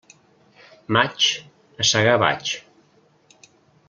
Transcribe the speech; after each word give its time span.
Maig, 0.95 1.27
a 1.85 1.89
segar 1.93 2.17
vaig. 2.27 2.55